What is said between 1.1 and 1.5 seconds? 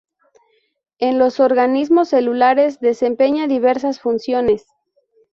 los